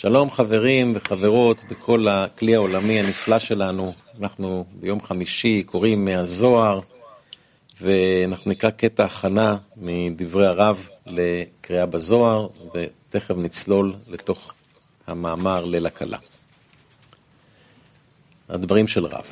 [0.00, 3.92] שלום חברים וחברות בכל הכלי העולמי הנפלא שלנו.
[4.20, 6.78] אנחנו ביום חמישי קוראים מהזוהר
[7.80, 14.52] ואנחנו נקרא קטע הכנה מדברי הרב לקריאה בזוהר ותכף נצלול לתוך
[15.06, 16.18] המאמר ליל הכלה.
[18.48, 19.24] הדברים של רב.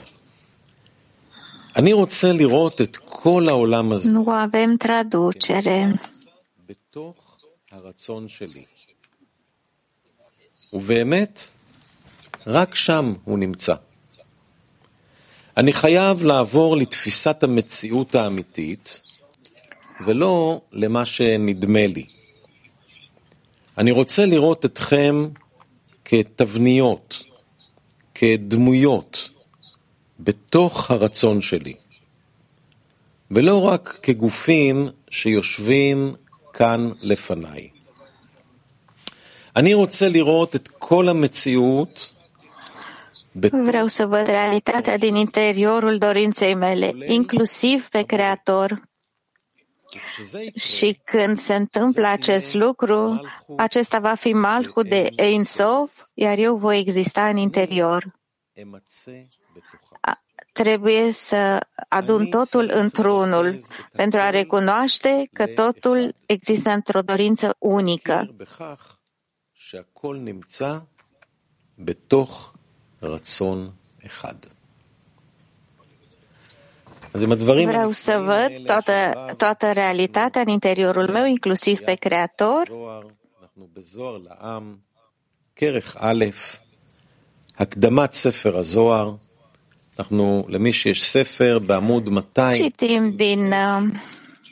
[1.77, 6.09] אני רוצה לראות את כל העולם הזה Nu avem traducere.
[6.69, 7.37] בתוך
[7.73, 8.65] הרצון שלי.
[10.73, 11.41] ובאמת,
[12.47, 13.75] רק שם הוא נמצא.
[15.57, 19.01] אני חייב לעבור לתפיסת המציאות האמיתית,
[20.07, 22.07] ולא למה שנדמה לי.
[23.79, 25.29] אני רוצה לראות אתכם
[26.05, 27.25] כתבניות,
[28.15, 29.31] כדמויות,
[30.21, 31.75] בתוך הרצון שלי,
[33.31, 36.15] ולא רק כגופים שיושבים
[36.53, 37.76] כאן לפניי.
[43.51, 48.83] Vreau să văd realitatea din interiorul dorinței mele, inclusiv pe Creator.
[50.55, 53.21] Și când se întâmplă acest lucru,
[53.57, 58.05] acesta va fi Malhu de Ein Sof, iar eu voi exista în interior.
[60.01, 60.21] A-
[60.53, 63.59] Trebuie să adun totul într-unul
[63.93, 68.35] pentru a recunoaște că totul există într-o dorință unică.
[69.66, 70.78] בכך שהכל נמצא
[71.80, 72.54] בתוך
[73.02, 73.70] רצון
[74.06, 74.36] אחד.
[77.14, 81.10] אז עם הדברים Vreau să הנפלאים văd האלה toată, של הרב, toată realitatea în interiorul
[81.12, 83.02] meu, inclusiv pe Creator, זוהר,
[83.42, 84.78] אנחנו בזוהר לעם,
[85.56, 86.26] כרך א',
[87.58, 89.14] הקדמת ספר הזוהר,
[90.00, 93.98] אנחנו, למי שיש ספר, בעמוד 200, citim din uh,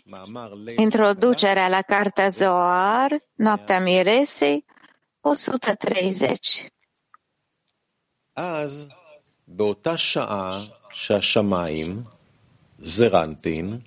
[0.07, 3.09] מאמר ליל introducerea la Cartea Zoar,
[3.43, 4.63] Noaptea Miresei,
[5.23, 6.69] 130.
[8.35, 8.89] אז
[9.47, 10.61] באותה שעה
[10.91, 12.03] שהשמיים,
[12.79, 13.79] זרנטין,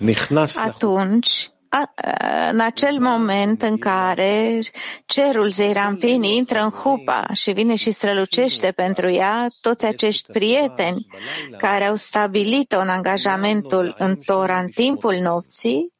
[0.00, 0.74] נכנס לחוץ.
[0.82, 4.60] Atunci, a, a, în acel moment în care
[5.06, 11.06] cerul Zeirampin intră în hupa și vine și strălucește pentru ea, toți acești prieteni
[11.58, 15.92] care au stabilit-o în angajamentul în Tora în timpul nopții,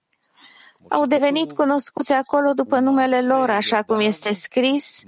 [0.90, 5.04] au devenit cunoscuți acolo după numele lor, așa cum este scris,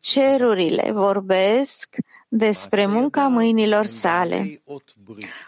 [0.00, 1.96] cerurile vorbesc
[2.28, 4.62] despre munca mâinilor sale.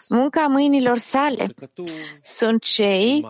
[0.09, 1.45] Munca mâinilor sale
[2.21, 3.25] sunt cei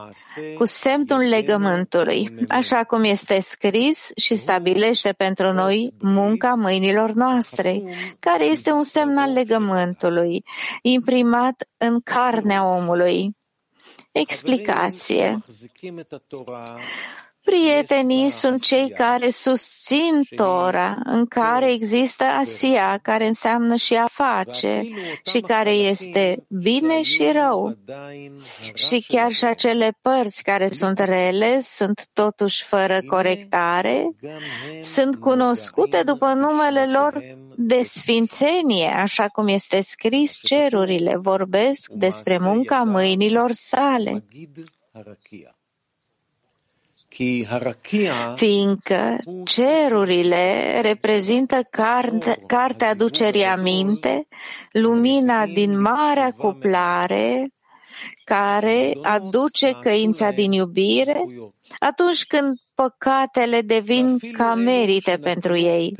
[0.57, 7.81] cu semnul legământului, așa cum este scris și stabilește pentru noi munca mâinilor noastre,
[8.19, 10.43] care este un semn al legământului,
[10.81, 13.39] imprimat în carnea omului.
[14.11, 15.43] Explicație.
[17.43, 24.81] Prietenii sunt cei care susțin Tora, în care există Asia, care înseamnă și a face,
[25.31, 27.77] și care este bine și rău.
[28.73, 34.09] Și chiar și acele părți care sunt rele, sunt totuși fără corectare,
[34.81, 37.23] sunt cunoscute după numele lor
[37.55, 44.23] de sfințenie, așa cum este scris cerurile, vorbesc despre munca mâinilor sale
[48.35, 54.27] fiindcă cerurile reprezintă carte, cartea aducerii aminte,
[54.71, 57.53] lumina din marea cuplare,
[58.23, 61.25] care aduce căința din iubire,
[61.79, 65.95] atunci când păcatele devin ca merite pentru ei.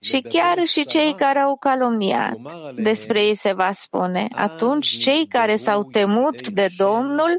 [0.00, 2.36] Și chiar și cei care au calomniat,
[2.74, 7.38] despre ei se va spune, atunci cei care s-au temut de Domnul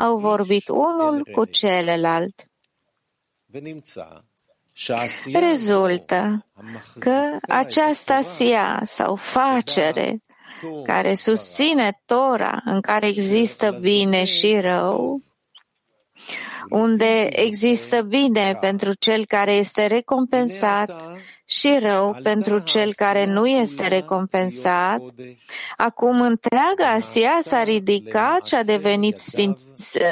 [0.00, 2.44] au vorbit unul cu celălalt.
[5.32, 6.46] Rezultă
[6.98, 10.20] că această sia sau facere
[10.84, 15.22] care susține Tora, în care există bine și rău,
[16.68, 21.02] unde există bine pentru cel care este recompensat
[21.50, 25.00] și rău pentru cel care nu este recompensat,
[25.76, 29.56] acum întreaga Asia s-a ridicat și a devenit sfin,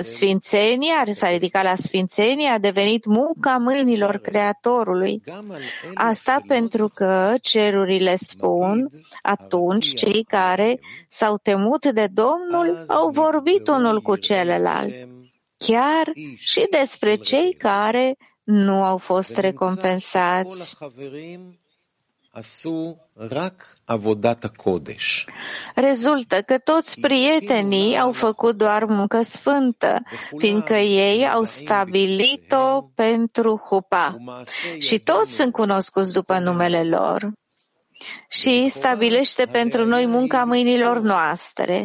[0.00, 5.22] sfințenia, s-a ridicat la sfințenie, a devenit munca mâinilor Creatorului.
[5.94, 8.88] Asta pentru că cerurile spun,
[9.22, 14.94] atunci cei care s-au temut de Domnul au vorbit unul cu celălalt,
[15.56, 18.16] chiar și despre cei care
[18.50, 20.76] nu au fost recompensați.
[25.74, 30.02] Rezultă că toți prietenii au făcut doar muncă sfântă,
[30.36, 34.16] fiindcă ei au stabilit-o pentru hupa.
[34.78, 37.32] Și toți sunt cunoscuți după numele lor.
[38.28, 41.84] Și stabilește pentru noi munca mâinilor noastre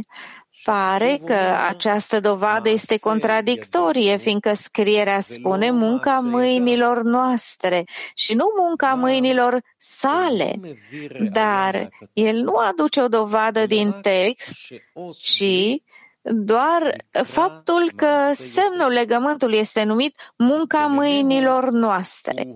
[0.63, 1.37] pare că
[1.67, 7.83] această dovadă este contradictorie, fiindcă scrierea spune munca mâinilor noastre
[8.15, 10.59] și nu munca mâinilor sale.
[11.31, 14.57] Dar el nu aduce o dovadă din text,
[15.21, 15.43] ci
[16.25, 22.55] doar faptul că semnul legământului este numit munca mâinilor noastre.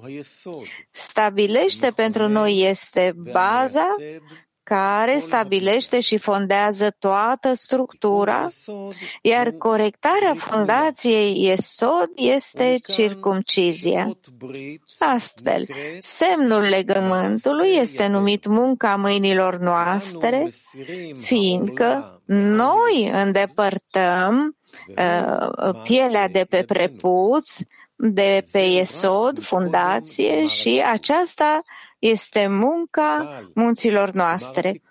[0.92, 3.96] Stabilește pentru noi este baza
[4.70, 8.48] care stabilește și fondează toată structura,
[9.22, 14.18] iar corectarea fundației Esod este circumcizia.
[15.00, 15.66] Astfel,
[16.00, 20.48] semnul legământului este numit munca mâinilor noastre,
[21.20, 27.58] fiindcă noi îndepărtăm uh, pielea de pe prepuț,
[27.96, 31.62] de pe Esod, fundație, și aceasta
[32.00, 34.82] este munca munților noastre,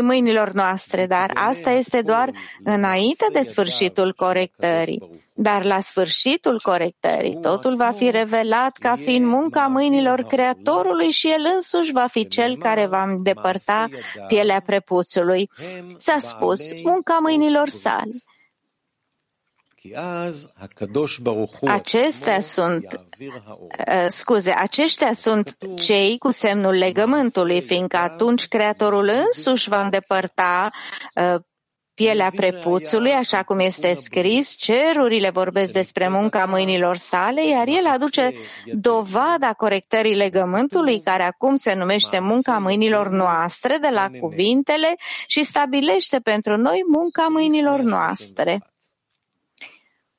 [0.00, 2.30] mâinilor noastre, dar asta este doar
[2.64, 5.22] înainte de sfârșitul corectării.
[5.36, 11.50] Dar la sfârșitul corectării, totul va fi revelat ca fiind munca mâinilor Creatorului și El
[11.54, 13.88] însuși va fi Cel care va îndepărta
[14.26, 15.50] pielea prepuțului.
[15.96, 18.12] S-a spus, munca mâinilor sale.
[21.66, 29.82] Acestea sunt, uh, scuze, aceștia sunt cei cu semnul legământului, fiindcă atunci Creatorul însuși va
[29.82, 30.70] îndepărta
[31.14, 31.40] uh,
[31.94, 38.32] pielea prepuțului, așa cum este scris, cerurile vorbesc despre munca mâinilor sale, iar el aduce
[38.72, 44.94] dovada corectării legământului, care acum se numește munca mâinilor noastre, de la cuvintele
[45.26, 48.73] și stabilește pentru noi munca mâinilor noastre.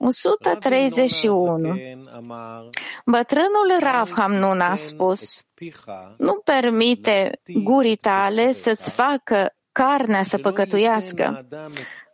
[0.05, 1.79] 131.
[3.05, 5.41] Bătrânul Rav Hamnun a spus,
[6.17, 11.47] nu permite gurii tale să-ți facă carnea să păcătuiască.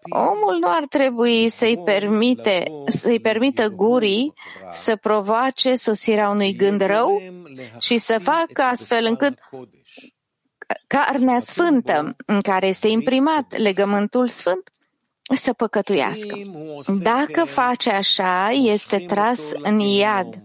[0.09, 4.33] Omul nu ar trebui să-i, permite, să-i permită gurii
[4.69, 7.21] să provoace sosirea unui gând rău
[7.79, 9.39] și să facă astfel încât
[10.87, 14.70] carnea sfântă în care este imprimat legământul sfânt
[15.37, 16.37] să păcătuiască.
[17.01, 20.43] Dacă face așa, este tras în iad.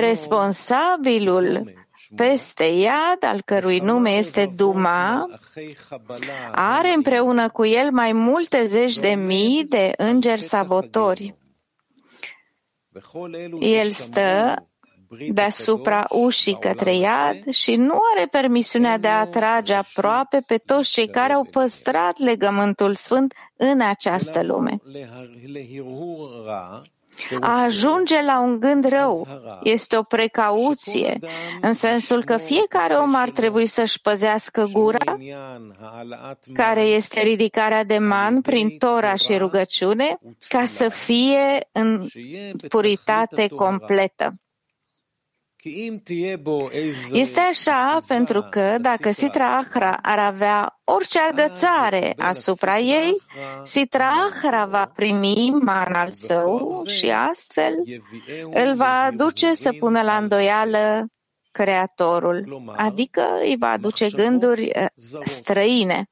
[0.00, 1.72] Responsabilul
[2.16, 5.28] peste iad, al cărui nume este Duma,
[6.52, 11.34] are împreună cu el mai multe zeci de mii de îngeri sabotori.
[13.60, 14.54] El stă
[15.28, 21.08] deasupra ușii către iad și nu are permisiunea de a atrage aproape pe toți cei
[21.08, 24.80] care au păstrat legământul sfânt în această lume.
[27.40, 29.26] A ajunge la un gând rău.
[29.62, 31.18] Este o precauție,
[31.60, 35.16] în sensul că fiecare om ar trebui să-și păzească gura,
[36.52, 40.16] care este ridicarea de man prin Tora și rugăciune,
[40.48, 42.06] ca să fie în
[42.68, 44.32] puritate completă.
[47.12, 53.16] Este așa pentru că dacă Sitra Ahra ar avea orice agățare asupra ei,
[53.62, 57.74] Sitra Ahra va primi man al său și astfel
[58.52, 61.06] îl va aduce să pună la îndoială
[61.52, 64.86] Creatorul, adică îi va aduce gânduri eh,
[65.24, 66.08] străine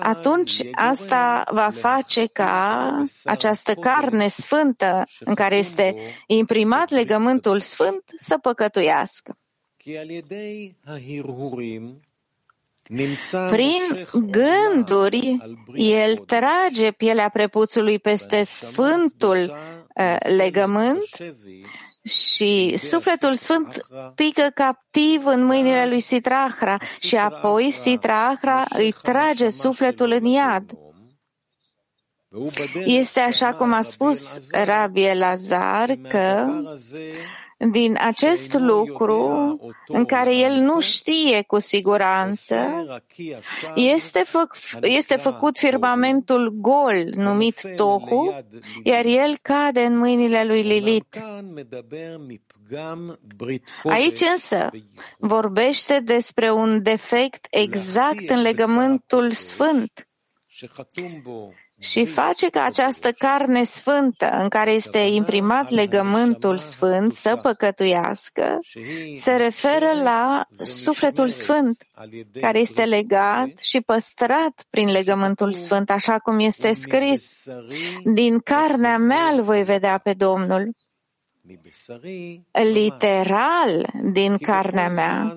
[0.00, 8.38] atunci asta va face ca această carne sfântă în care este imprimat legământul sfânt să
[8.38, 9.36] păcătuiască.
[13.50, 15.38] Prin gânduri,
[15.74, 19.38] el trage pielea prepuțului peste sfântul
[19.94, 21.08] uh, legământ
[22.04, 28.64] și sufletul sfânt pică captiv în mâinile lui Sitrahra și apoi Sitrahra.
[28.68, 30.70] Îi trage sufletul în iad.
[32.84, 36.46] Este așa cum a spus Rabbi Elazar că
[37.70, 42.84] din acest lucru în care el nu știe cu siguranță,
[43.74, 44.46] este, fă,
[44.80, 48.44] este făcut firmamentul gol numit Tohu,
[48.82, 51.22] iar el cade în mâinile lui Lilit.
[53.82, 54.70] Aici însă
[55.18, 60.06] vorbește despre un defect exact în legământul sfânt
[61.82, 68.58] și face ca această carne sfântă în care este imprimat legământul sfânt să păcătuiască,
[69.14, 71.86] se referă la sufletul sfânt,
[72.40, 77.44] care este legat și păstrat prin legământul sfânt, așa cum este scris.
[78.04, 80.74] Din carnea mea îl voi vedea pe Domnul
[82.52, 85.36] literal din carnea mea,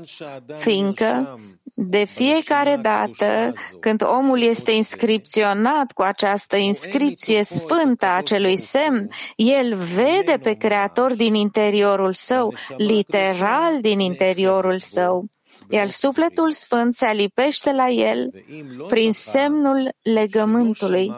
[0.56, 1.40] fiindcă
[1.76, 9.76] de fiecare dată când omul este inscripționat cu această inscripție sfântă a acelui semn, el
[9.76, 15.26] vede pe Creator din interiorul său, literal din interiorul său,
[15.70, 18.44] iar sufletul sfânt se alipește la el
[18.88, 21.14] prin semnul legământului.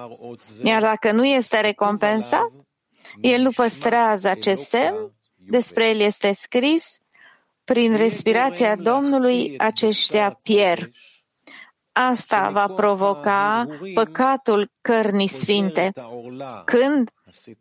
[0.63, 2.51] Iar dacă nu este recompensat,
[3.21, 6.99] el nu păstrează acest semn, despre el este scris,
[7.63, 10.91] prin respirația Domnului aceștia pierd.
[11.91, 15.91] Asta va provoca păcatul cărnii sfinte,
[16.65, 17.09] când,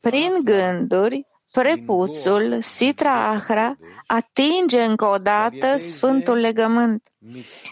[0.01, 3.77] prin gânduri, prepuțul, Sitra Ahra,
[4.07, 7.03] atinge încă o dată Sfântul Legământ.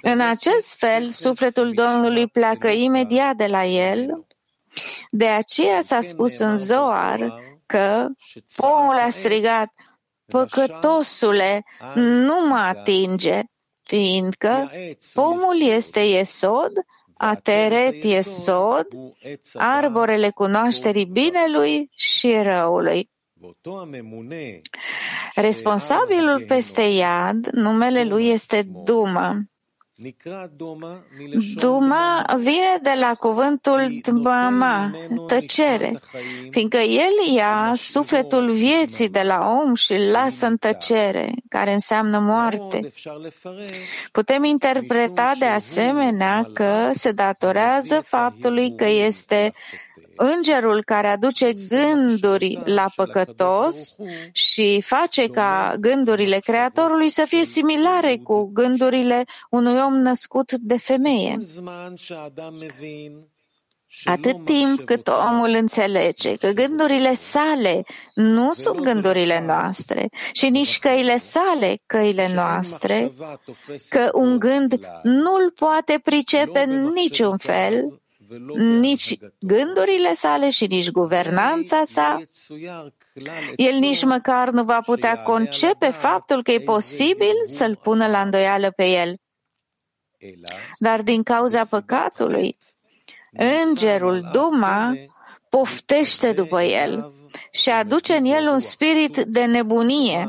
[0.03, 4.27] În acest fel, sufletul Domnului pleacă imediat de la el.
[5.11, 7.35] De aceea s-a spus în Zoar
[7.67, 8.09] că
[8.57, 9.73] pomul a strigat,
[10.27, 13.41] păcătosule, nu mă atinge,
[13.83, 14.71] fiindcă
[15.15, 16.73] pomul este Iesod,
[17.17, 18.87] Ateret Iesod,
[19.55, 23.11] arborele cunoașterii binelui și răului.
[25.35, 29.43] Responsabilul peste iad, numele lui este Duma.
[31.55, 34.91] Duma vine de la cuvântul dmama,
[35.27, 35.99] tăcere,
[36.51, 42.19] fiindcă el ia sufletul vieții de la om și îl lasă în tăcere, care înseamnă
[42.19, 42.93] moarte.
[44.13, 49.53] Putem interpreta de asemenea că se datorează faptului că este
[50.17, 53.97] îngerul care aduce gânduri la păcătos
[54.33, 61.39] și face ca gândurile Creatorului să fie similare cu gândurile unui om născut de femeie.
[64.05, 71.19] Atât timp cât omul înțelege că gândurile sale nu sunt gândurile noastre și nici căile
[71.19, 73.13] sale căile noastre,
[73.89, 78.03] că un gând nu-l poate pricepe în niciun fel,
[78.57, 82.23] nici gândurile sale și nici guvernanța sa.
[83.57, 88.71] El nici măcar nu va putea concepe faptul că e posibil să-l pună la îndoială
[88.71, 89.17] pe el.
[90.79, 92.57] Dar din cauza păcatului,
[93.65, 94.95] îngerul Duma
[95.49, 97.13] poftește după el
[97.51, 100.29] și aduce în el un spirit de nebunie,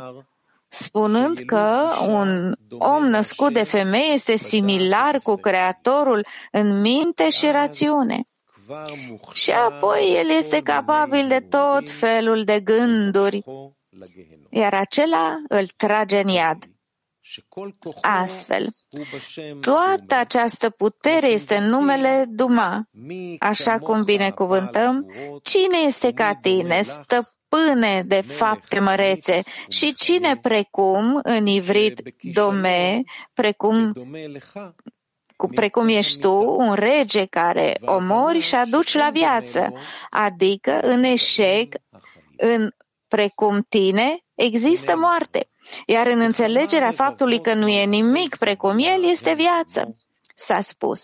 [0.76, 8.24] spunând că un om născut de femeie este similar cu Creatorul în minte și rațiune.
[9.34, 13.44] Și apoi el este capabil de tot felul de gânduri,
[14.50, 16.64] iar acela îl trage în iad.
[18.02, 18.68] Astfel,
[19.62, 22.90] toată această putere este în numele Duma,
[23.40, 25.06] așa cum binecuvântăm,
[25.44, 29.42] cine este ca tine, stăpân stăpâne de fapte mărețe.
[29.68, 33.02] și cine precum, în ivrit, dome,
[33.34, 33.94] precum
[35.54, 39.74] precum ești tu, un rege care omori și aduci la viață,
[40.10, 41.76] adică în eșec,
[42.38, 42.70] în
[43.08, 45.50] precum tine, există moarte,
[45.86, 50.05] iar în înțelegerea faptului că nu e nimic precum el, este viață
[50.36, 51.02] s-a spus.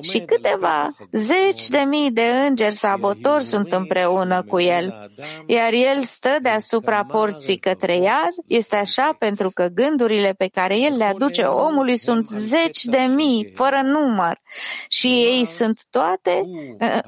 [0.00, 5.10] Și câteva zeci de mii de îngeri sabotori sunt împreună cu el,
[5.46, 10.96] iar el stă deasupra porții către iad, este așa pentru că gândurile pe care el
[10.96, 14.40] le aduce omului sunt zeci de mii, fără număr,
[14.88, 16.42] și ei sunt toate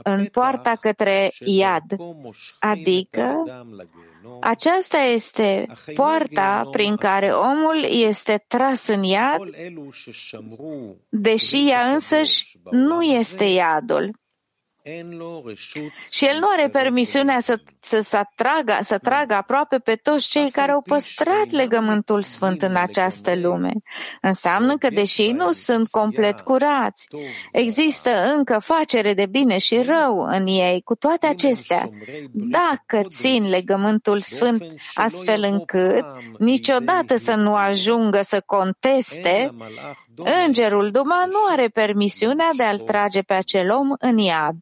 [0.02, 1.96] în poarta către iad,
[2.58, 3.44] adică
[4.40, 9.40] aceasta este poarta prin care omul este tras în iad,
[11.08, 14.10] deși ea însăși nu este iadul.
[16.10, 20.50] Și el nu are permisiunea să, să, să, tragă, să tragă aproape pe toți cei
[20.50, 23.72] care au păstrat legământul sfânt în această lume.
[24.20, 27.08] Înseamnă că, deși ei nu sunt complet curați,
[27.52, 30.80] există încă facere de bine și rău în ei.
[30.84, 31.90] Cu toate acestea,
[32.32, 34.64] dacă țin legământul sfânt
[34.94, 36.04] astfel încât
[36.38, 39.54] niciodată să nu ajungă să conteste,
[40.46, 44.56] Îngerul Duma nu are permisiunea de a-l trage pe acel om în iad.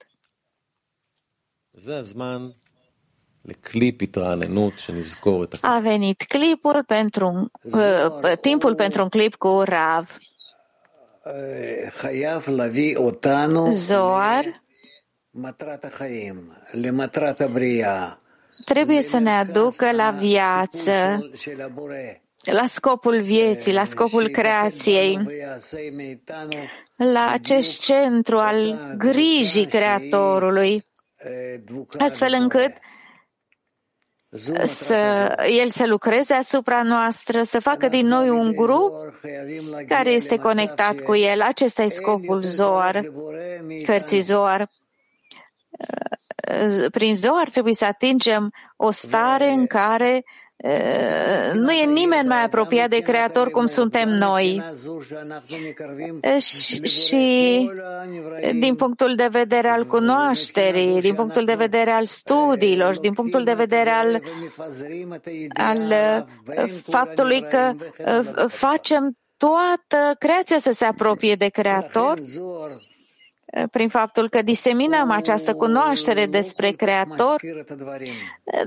[5.60, 10.16] A venit clipul pentru, uh, timpul pentru un clip cu Rav.
[13.72, 14.62] Zoar.
[18.64, 21.20] trebuie să ne aducă la viață,
[22.52, 25.18] la scopul vieții, la scopul creației,
[26.96, 30.84] la acest centru al grijii Creatorului,
[31.98, 32.72] astfel încât
[34.64, 38.92] să, el să lucreze asupra noastră, să facă din noi un grup
[39.86, 41.40] care este conectat cu el.
[41.42, 43.10] Acesta e scopul Zoar,
[43.84, 44.68] cărții Zoar.
[46.90, 50.24] Prin Zoar trebuie să atingem o stare în care
[51.54, 54.62] nu e nimeni mai apropiat de Creator cum suntem noi.
[56.82, 57.70] Și
[58.54, 63.52] din punctul de vedere al cunoașterii, din punctul de vedere al studiilor, din punctul de
[63.52, 64.22] vedere al,
[65.48, 66.24] al
[66.82, 67.72] faptului că
[68.48, 72.20] facem toată creația să se apropie de Creator,
[73.70, 77.40] prin faptul că diseminăm această cunoaștere despre Creator,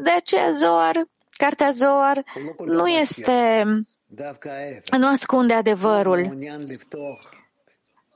[0.04, 1.06] de aceea Zoar
[1.38, 2.24] Cartea Zoar
[2.66, 3.64] nu este,
[4.98, 6.38] nu ascunde adevărul,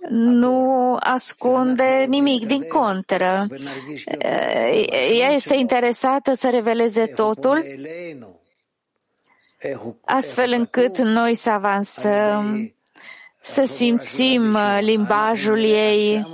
[0.09, 3.47] nu ascunde nimic, din contră.
[5.19, 7.65] Ea este interesată să reveleze totul,
[10.05, 12.73] astfel încât noi să avansăm,
[13.39, 16.27] să simțim limbajul ei,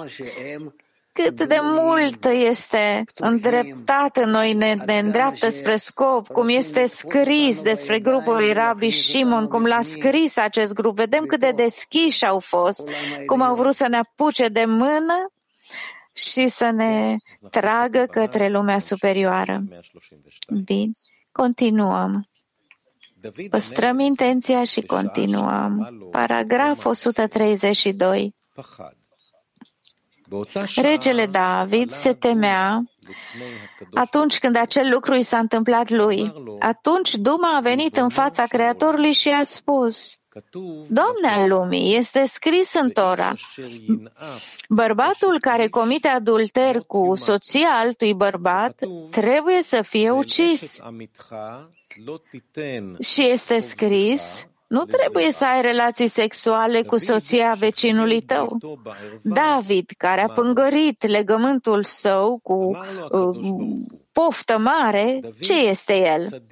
[1.23, 7.61] cât de mult este îndreptat în noi, ne, ne îndreaptă spre scop, cum este scris
[7.61, 10.95] despre grupul lui Rabbi Shimon, cum l-a scris acest grup.
[10.95, 12.89] Vedem cât de deschiși au fost,
[13.25, 15.31] cum au vrut să ne apuce de mână
[16.13, 17.15] și să ne
[17.49, 19.63] tragă către lumea superioară.
[20.63, 20.91] Bine,
[21.31, 22.27] continuăm.
[23.49, 25.97] Păstrăm intenția și continuăm.
[26.11, 28.35] Paragraf 132.
[30.75, 32.83] Regele David se temea
[33.93, 36.33] atunci când acel lucru i s-a întâmplat lui.
[36.59, 40.17] Atunci Duma a venit în fața Creatorului și a spus,
[40.87, 43.33] Domne al lumii, este scris în Tora,
[44.69, 48.79] bărbatul care comite adulter cu soția altui bărbat
[49.09, 50.79] trebuie să fie ucis.
[52.99, 58.57] Și este scris, nu trebuie să ai relații sexuale cu soția vecinului tău.
[59.21, 62.53] David, care a pângărit legământul său cu
[63.11, 63.37] uh,
[64.11, 66.43] poftă mare, ce este el?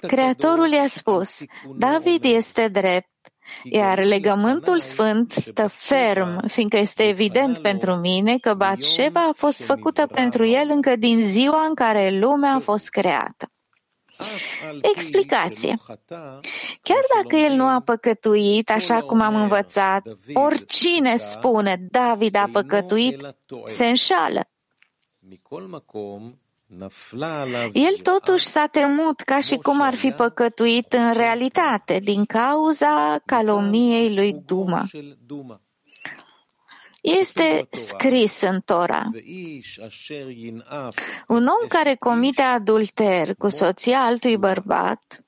[0.00, 1.38] Creatorul i-a spus,
[1.76, 3.08] David este drept,
[3.62, 10.06] iar legământul sfânt stă ferm, fiindcă este evident pentru mine că Batșeva a fost făcută
[10.06, 13.53] pentru el încă din ziua în care lumea a fost creată.
[14.80, 15.74] Explicație.
[16.82, 20.02] Chiar dacă el nu a păcătuit, așa cum am învățat,
[20.34, 23.20] oricine spune David a păcătuit,
[23.64, 24.48] se înșală.
[27.72, 34.14] El totuși s-a temut ca și cum ar fi păcătuit în realitate din cauza calomniei
[34.14, 34.86] lui Duma
[37.04, 39.10] este scris în Tora.
[41.26, 45.24] Un om care comite adulter cu soția altui bărbat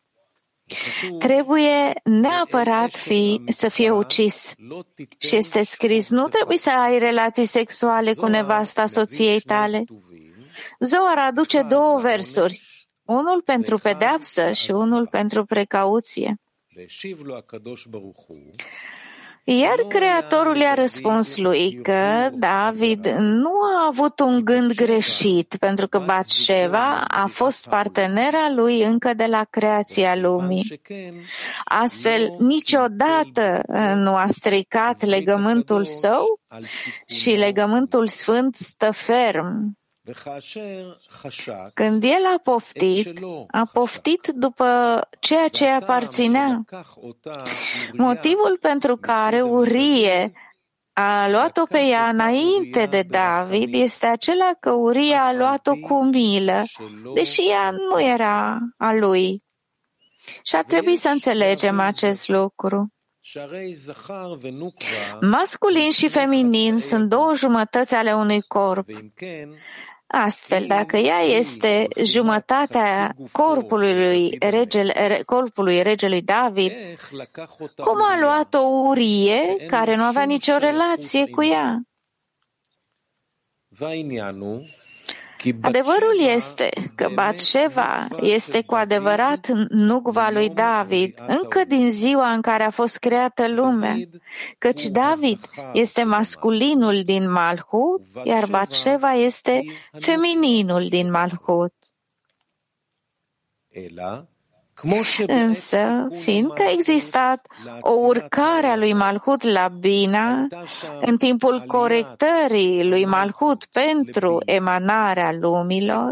[1.18, 4.54] trebuie neapărat fi, să fie ucis.
[5.18, 9.84] Și este scris, nu trebuie să ai relații sexuale cu nevasta soției tale.
[10.78, 12.62] Zoar aduce două versuri,
[13.04, 16.40] unul pentru pedeapsă și unul pentru precauție.
[19.48, 25.98] Iar Creatorul i-a răspuns lui că David nu a avut un gând greșit, pentru că
[25.98, 30.80] Batșeva a fost partenera lui încă de la creația lumii.
[31.64, 33.62] Astfel, niciodată
[33.94, 36.40] nu a stricat legământul său
[37.06, 39.78] și legământul sfânt stă ferm
[41.74, 46.64] când el a poftit, a poftit după ceea ce aparținea.
[47.92, 50.32] Motivul pentru care Urie
[50.92, 56.64] a luat-o pe ea înainte de David este acela că Urie a luat-o cu milă,
[57.14, 59.42] deși ea nu era a lui.
[60.42, 62.90] Și ar trebui să înțelegem acest lucru.
[65.20, 68.88] Masculin și feminin sunt două jumătăți ale unui corp.
[70.06, 76.72] Astfel, dacă ea este jumătatea corpului, regele, corpului regelui David,
[77.76, 81.80] cum a luat o urie care nu avea nicio relație cu ea?
[85.60, 92.62] Adevărul este că Batșeva este cu adevărat nugva lui David încă din ziua în care
[92.62, 93.94] a fost creată lumea,
[94.58, 95.40] căci David
[95.72, 99.62] este masculinul din Malhut, iar Batșeva este
[99.98, 101.74] femininul din Malhut.
[105.26, 107.46] Însă, fiindcă a existat
[107.80, 110.46] o urcare a lui Malhut la Bina
[111.00, 116.10] în timpul corectării lui Malhut pentru emanarea lumilor,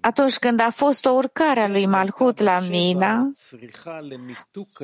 [0.00, 3.30] atunci când a fost o urcare a lui Malhut la Mina,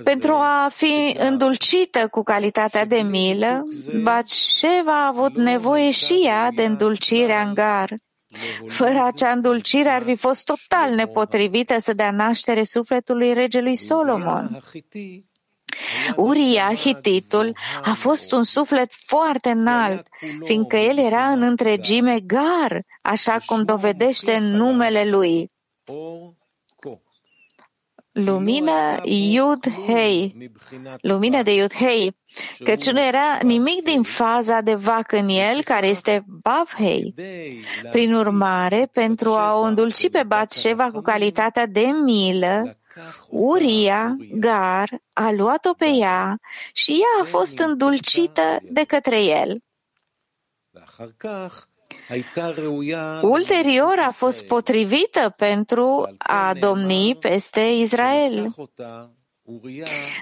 [0.05, 3.67] pentru a fi îndulcită cu calitatea de milă,
[4.03, 7.95] Batșeva a avut nevoie și ea de îndulcirea în gar.
[8.69, 14.61] Fără acea îndulcire ar fi fost total nepotrivită să dea naștere sufletului regelui Solomon.
[16.17, 20.07] Uria, Hititul, a fost un suflet foarte înalt,
[20.45, 25.53] fiindcă el era în întregime gar, așa cum dovedește numele lui
[28.15, 30.51] lumină Yud Hei,
[31.01, 32.17] lumină de Yud Hei,
[32.65, 37.15] căci nu era nimic din faza de vac în el, care este Bav Hei.
[37.91, 42.79] Prin urmare, pentru a o îndulci pe Batșeva cu calitatea de milă,
[43.29, 46.39] Uria, Gar, a luat-o pe ea
[46.73, 49.59] și ea a fost îndulcită de către el.
[53.23, 58.55] Ulterior a fost potrivită pentru a domni peste Israel.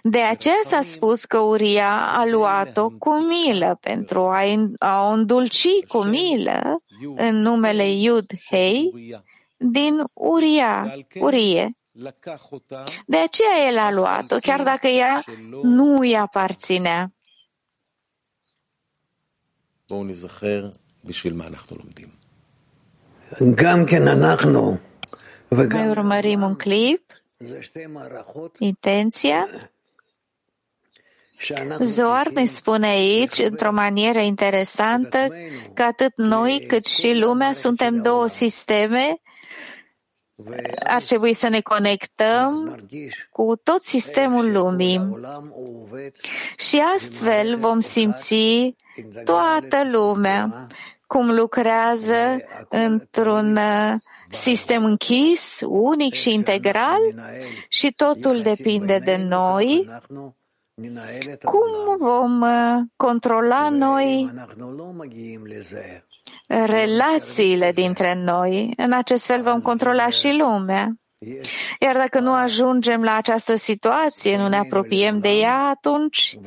[0.03, 4.33] De aceea s-a spus că Uria a luat-o cu milă pentru
[4.79, 6.83] a o îndulci cu milă
[7.17, 8.93] în numele Iud Hei
[9.57, 11.77] din Uria, Urie.
[13.07, 15.23] De aceea el a luat-o, chiar dacă ea
[15.63, 17.13] nu îi aparținea.
[21.04, 22.08] בשביל מה אנחנו לומדים.
[25.52, 27.04] Mai urmărim un clip.
[28.60, 29.48] Intenția.
[31.80, 35.28] Zoar ne spune aici, într-o manieră interesantă,
[35.74, 39.22] că atât noi cât și lumea suntem două sisteme
[40.84, 42.80] ar trebui să ne conectăm
[43.30, 45.10] cu tot sistemul lumii
[46.58, 48.76] și astfel vom simți
[49.24, 50.68] toată lumea
[51.13, 53.95] cum lucrează într-un uh,
[54.31, 57.01] sistem închis, unic și integral
[57.69, 59.91] și totul depinde de noi.
[61.43, 64.31] Cum vom uh, controla noi
[66.47, 68.73] relațiile dintre noi?
[68.77, 70.93] În acest fel vom controla și lumea.
[71.81, 76.39] Iar dacă nu ajungem la această situație, nu ne apropiem de ea, atunci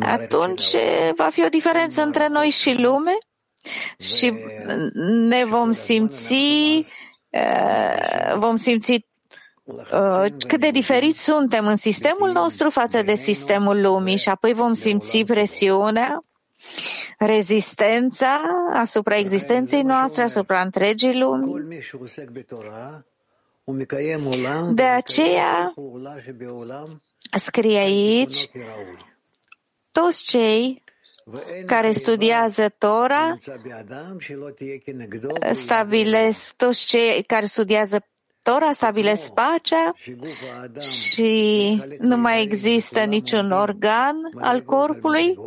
[0.00, 0.74] atunci
[1.16, 3.18] va fi o diferență între noi și lume?
[3.98, 4.32] Și
[5.04, 6.34] ne vom simți
[8.36, 9.08] vom simți
[10.46, 15.24] cât de diferit suntem în sistemul nostru față de sistemul lumii și apoi vom simți
[15.24, 16.24] presiunea,
[17.18, 18.40] rezistența
[18.72, 21.76] asupra existenței noastre, asupra întregii lumi.
[24.72, 25.74] De aceea,
[27.38, 28.50] scrie aici,
[29.92, 30.82] toți cei
[31.66, 33.38] care studiază Tora
[35.52, 38.04] stabilesc, toți cei care studiază
[38.42, 39.94] Tora stabilesc pacea
[40.80, 45.38] și nu mai există niciun organ al corpului.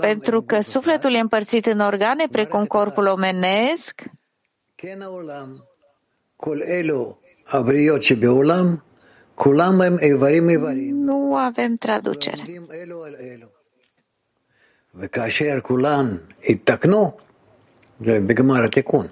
[0.00, 4.02] Pentru că sufletul e împărțit în organe precum corpul omenesc
[11.07, 12.43] nu avem traducere.
[14.95, 17.11] וכאשר כולן יתקנו,
[18.01, 19.07] בגמר התיקון,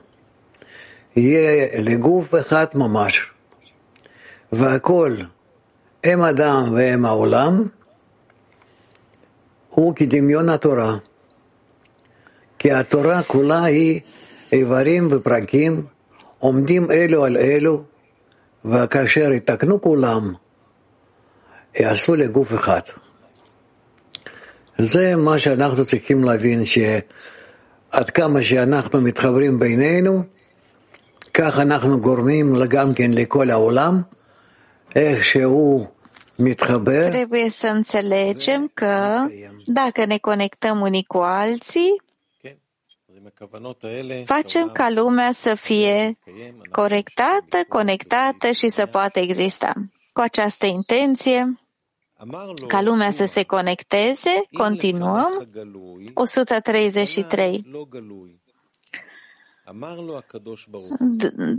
[1.16, 3.32] יהיה לגוף אחד ממש,
[4.52, 5.16] והכל
[6.06, 7.68] אם אדם ואם העולם,
[9.70, 10.98] הוא כדמיון התורה.
[12.60, 14.02] כי התורה כולה היא
[14.52, 15.86] איברים ופרקים
[16.40, 17.84] עומדים אלו על אלו,
[18.66, 20.34] וכאשר יתקנו כולם,
[21.80, 22.82] יעשו לגוף אחד.
[24.78, 30.24] זה מה שאנחנו צריכים להבין, שעד כמה שאנחנו מתחברים בינינו,
[31.34, 34.02] כך אנחנו גורמים גם כן לכל העולם,
[34.96, 35.86] איך שהוא
[36.40, 37.10] מתחבר.
[37.12, 39.26] Trebuie să înțelegem că
[39.68, 41.98] dacă ne conectăm unii cu alții,
[44.25, 46.13] Facem ca lumea să fie
[46.71, 49.73] corectată, conectată și să poată exista.
[50.13, 51.61] cu această intenție
[52.67, 55.49] ca lumea să se conecteze, continuăm.
[56.15, 57.65] 133.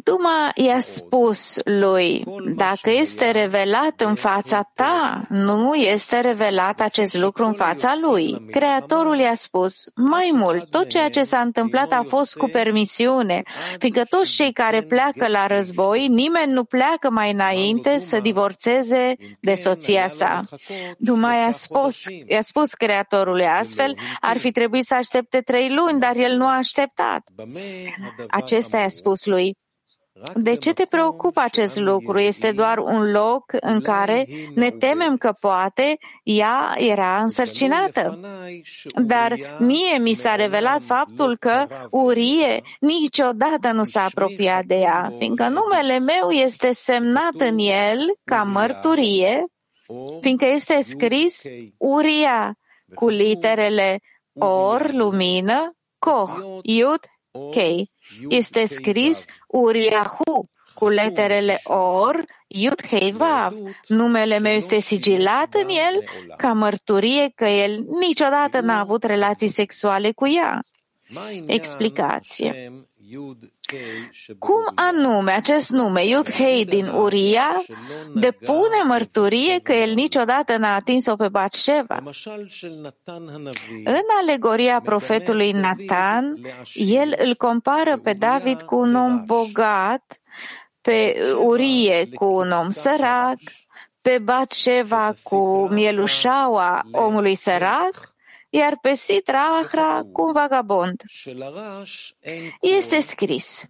[0.03, 2.23] Duma i-a spus lui,
[2.55, 8.45] dacă este revelat în fața ta, nu este revelat acest lucru în fața lui.
[8.51, 13.43] Creatorul i-a spus, mai mult, tot ceea ce s-a întâmplat a fost cu permisiune,
[13.77, 19.55] fiindcă toți cei care pleacă la război, nimeni nu pleacă mai înainte să divorțeze de
[19.55, 20.41] soția sa.
[20.97, 26.15] Duma i-a spus, i-a spus Creatorului astfel, ar fi trebuit să aștepte trei luni, dar
[26.15, 27.23] el nu a așteptat.
[28.27, 29.55] Acesta i-a spus lui,
[30.35, 32.19] de ce te preocupă acest lucru?
[32.19, 38.19] Este doar un loc în care ne temem că poate ea era însărcinată.
[39.05, 45.47] Dar mie mi s-a revelat faptul că Urie niciodată nu s-a apropiat de ea, fiindcă
[45.47, 49.45] numele meu este semnat în el ca mărturie,
[50.21, 51.41] fiindcă este scris
[51.77, 52.55] Uria
[52.93, 53.99] cu literele
[54.33, 56.29] Or, lumină, Koh,
[56.61, 56.99] Iud,
[57.31, 57.87] K.
[58.29, 63.53] Este scris Uriahu cu leterele Or, Yud Hei Vav.
[63.87, 66.03] Numele meu este sigilat în el
[66.37, 70.59] ca mărturie că el niciodată n-a avut relații sexuale cu ea.
[71.45, 72.71] Explicație.
[74.39, 77.63] Cum anume acest nume, Yud Hei din Uria,
[78.15, 82.03] depune mărturie că el niciodată n-a atins-o pe Batșeva?
[83.83, 86.37] În alegoria profetului Nathan,
[86.73, 90.21] el îl compară pe David cu un om bogat,
[90.81, 93.39] pe Urie cu un om sărac,
[94.01, 98.10] pe Batșeva cu mielușaua omului sărac
[98.53, 101.03] iar pe Sitra Ahra cu un vagabond.
[102.61, 103.65] Este scris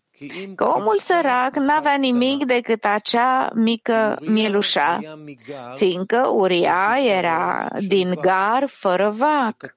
[0.55, 4.99] că omul sărac n-avea nimic decât acea mică mielușa,
[5.75, 9.75] fiindcă Uria era din gar fără vac.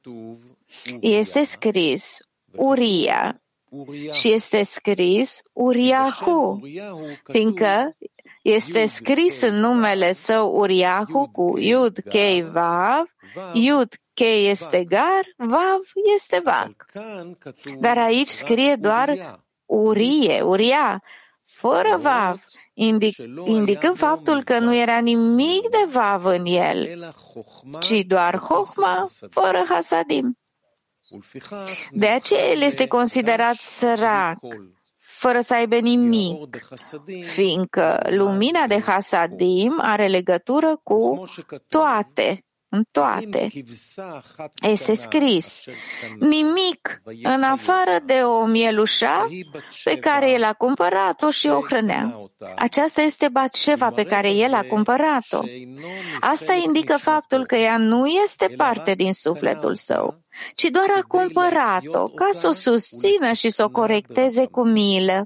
[1.00, 2.18] Este scris
[2.56, 3.38] Uria.
[4.12, 6.60] Și este scris Uriahu,
[7.24, 7.96] fiindcă
[8.42, 13.04] este scris în numele său Uriahu cu Iud Kei Vav,
[13.52, 15.80] Iud Che este gar, Vav
[16.14, 16.86] este vac.
[17.78, 21.02] Dar aici scrie doar Urie, Uria,
[21.42, 27.10] fără Vav, indic, indicând faptul că nu era nimic de Vav în el,
[27.80, 30.38] ci doar Hochma fără Hasadim.
[31.90, 34.38] De aceea el este considerat sărac,
[34.98, 36.58] fără să aibă nimic,
[37.22, 41.24] fiindcă lumina de Hasadim are legătură cu
[41.68, 42.43] toate
[42.74, 43.48] în toate.
[44.62, 45.60] Este scris,
[46.18, 49.28] nimic în afară de o mielușa
[49.84, 52.18] pe care el a cumpărat-o și o hrănea.
[52.56, 55.40] Aceasta este Batșeva pe care el a cumpărat-o.
[56.20, 60.22] Asta indică faptul că ea nu este parte din sufletul său,
[60.54, 65.24] ci doar a cumpărat-o ca să o susțină și să o corecteze cu milă.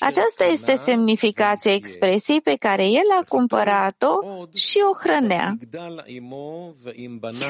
[0.00, 5.58] Aceasta este semnificația expresiei pe care el a cumpărat-o și o hrănea.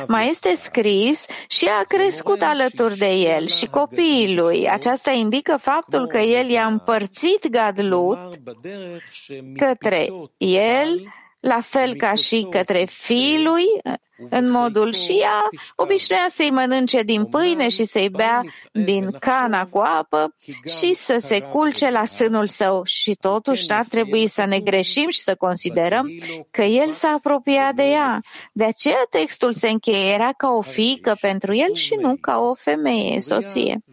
[0.09, 4.69] Mai este scris și a crescut alături de el și copiii lui.
[4.69, 8.19] Aceasta indică faptul că el i-a împărțit gadlut
[9.57, 13.65] către el, la fel ca și către fiii lui,
[14.31, 19.79] în modul și ea obișnuia să-i mănânce din pâine și să-i bea din cana cu
[19.79, 20.35] apă
[20.79, 22.83] și să se culce la sânul său.
[22.85, 26.11] Și totuși n-ar trebui să ne greșim și să considerăm
[26.51, 28.21] că el s-a apropiat de ea.
[28.53, 32.55] De aceea textul se încheie era ca o fiică pentru el și nu ca o
[32.55, 33.85] femeie, soție.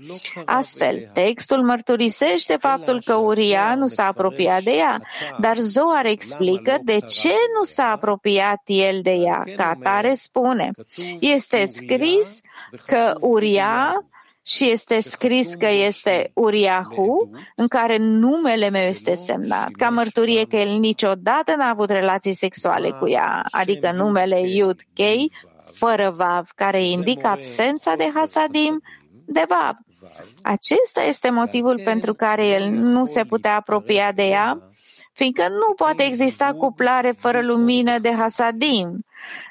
[0.45, 5.01] Astfel, textul mărturisește faptul că Uria nu s-a apropiat de ea,
[5.39, 9.43] dar Zoar explică de ce nu s-a apropiat el de ea.
[9.55, 10.71] Ca atare spune,
[11.19, 12.41] este scris
[12.85, 14.03] că Uria
[14.45, 20.55] și este scris că este Uriahu, în care numele meu este semnat, ca mărturie că
[20.55, 25.31] el niciodată n-a avut relații sexuale cu ea, adică numele Yud Kei,
[25.73, 28.81] fără Vav, care indică absența de Hasadim
[29.25, 29.75] de Vav.
[30.41, 34.69] Acesta este motivul pentru care el nu se putea apropia de ea,
[35.19, 39.05] fiindcă nu poate exista cuplare fără lumină de Hasadim.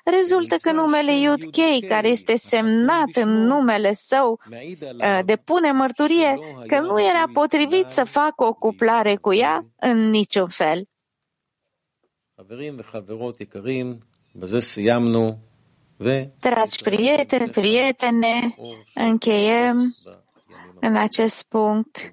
[0.04, 6.80] Rezultă că numele Iud Kei, care este semnat în numele său, uh, depune mărturie că
[6.80, 10.88] nu era potrivit să facă o cuplare cu ea în niciun fel.
[16.40, 18.56] Dragi prieteni, prietene,
[18.94, 19.94] încheiem
[20.80, 22.10] în acest punct.